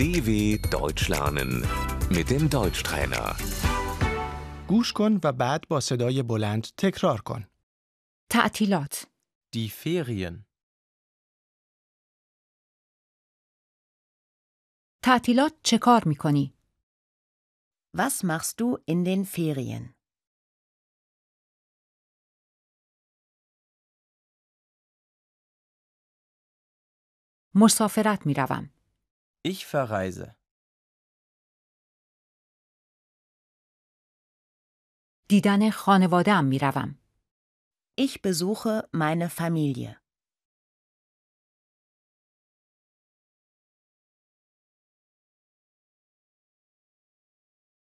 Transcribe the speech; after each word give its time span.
DW 0.00 0.30
Deutsch 0.78 1.08
lernen 1.14 1.50
mit 2.16 2.26
dem 2.30 2.48
Deutschtrainer. 2.50 3.36
گوش 4.68 4.92
کن 4.92 5.20
و 5.24 5.32
بعد 5.32 5.68
با 5.68 5.80
صدای 5.80 6.22
بلند 6.22 6.62
تکرار 6.76 7.20
کن. 7.20 7.46
تعطیلات 8.30 9.06
Die 9.56 9.70
Ferien. 9.70 10.44
تعطیلات 15.02 15.52
چه 15.62 15.78
کار 15.78 16.02
می‌کنی؟ 16.06 16.54
Was 17.96 18.24
machst 18.24 18.54
du 18.60 18.78
in 18.90 19.04
den 19.04 19.24
Ferien? 19.24 19.94
مسافرت 27.54 28.26
می‌روم. 28.26 28.79
Ich 29.43 29.65
verreise. 29.65 30.35
دیدن 35.29 35.69
خانواده‌ام 35.69 36.45
میروم. 36.45 36.99
Ich 38.01 38.21
besuche 38.21 38.89
meine 38.93 39.29
Familie. 39.29 39.95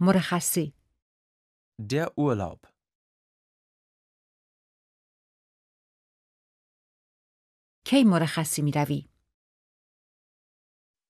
مرخصی 0.00 0.74
Der 1.78 2.06
Urlaub. 2.16 2.72
کی 7.84 8.04
مرخصی 8.04 8.62
میروی؟ 8.62 9.08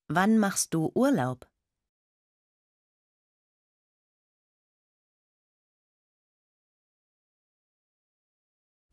Wann 0.09 0.37
machst 0.39 0.73
du 0.73 0.91
Urlaub? 0.95 1.45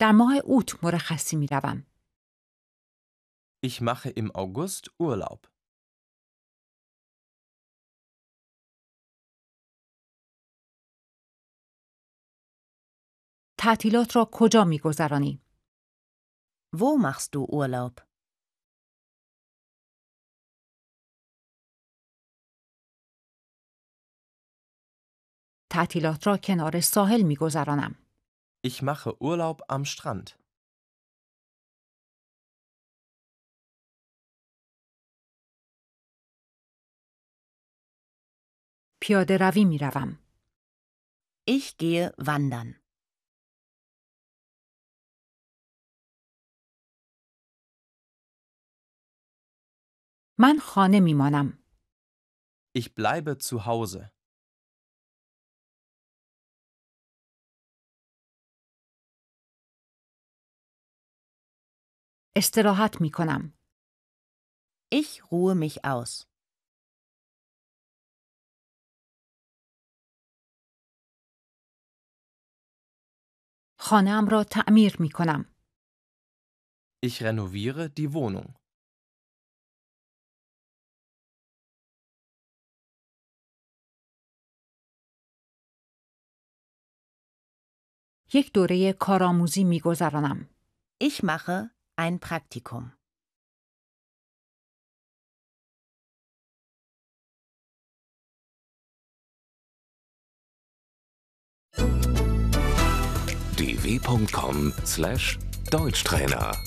در 0.00 0.12
ماه 0.12 0.34
اوت 0.44 0.84
مرخصی 0.84 1.36
میروم. 1.36 1.86
Ich 3.66 3.80
mache 3.80 4.10
im 4.10 4.30
August 4.34 4.90
Urlaub. 4.98 5.46
تعطیلات 13.58 14.16
را 14.16 14.28
کجا 14.32 14.64
میگذرانی؟ 14.64 15.42
Wo 16.76 16.98
machst 16.98 17.34
du 17.34 17.44
Urlaub? 17.44 18.00
تعطیلات 25.74 26.26
را 26.26 26.36
کنار 26.36 26.80
ساحل 26.80 27.22
میگذرانم. 27.22 27.94
Ich 28.66 28.82
mache 28.82 29.10
Urlaub 29.20 29.62
am 29.68 29.84
Strand. 29.84 30.40
پیاده 39.02 39.36
روی 39.40 39.64
میروم. 39.64 40.18
Ich 41.48 41.76
gehe 41.78 42.12
wandern. 42.18 42.80
من 50.38 50.58
خانه 50.58 51.00
میمانم. 51.00 51.58
Ich 52.78 52.94
bleibe 52.94 53.38
zu 53.38 53.66
Hause. 53.66 54.10
استراحت 62.36 63.00
می 63.00 63.10
کنم. 63.10 63.52
Ich 64.92 65.22
ruhe 65.22 65.54
mich 65.54 65.84
aus. 65.84 66.26
خانهام 73.78 74.28
را 74.28 74.44
تعمیر 74.44 74.96
می 75.00 75.10
کنم. 75.10 75.54
Ich 77.06 77.22
renoviere 77.22 77.88
die 77.88 78.12
Wohnung. 78.12 78.54
یک 88.34 88.52
دوره 88.52 88.92
کارآموزی 88.92 89.64
می 89.64 89.80
گذرانم. 89.80 90.48
Ich 91.04 91.22
mache 91.22 91.73
ein 91.97 92.19
Praktikum. 92.19 92.91
dw.com/deutschtrainer 103.57 106.57